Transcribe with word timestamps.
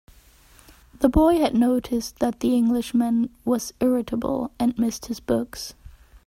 The 0.99 1.09
boy 1.09 1.37
had 1.37 1.53
noticed 1.53 2.17
that 2.17 2.39
the 2.39 2.55
Englishman 2.55 3.29
was 3.45 3.71
irritable, 3.79 4.49
and 4.57 4.75
missed 4.75 5.05
his 5.05 5.19
books. 5.19 5.75